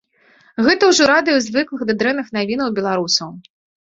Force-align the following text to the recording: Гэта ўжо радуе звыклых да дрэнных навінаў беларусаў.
Гэта 0.67 0.87
ўжо 0.91 1.03
радуе 1.11 1.35
звыклых 1.47 1.83
да 1.89 1.93
дрэнных 2.01 2.27
навінаў 2.37 2.69
беларусаў. 2.79 3.29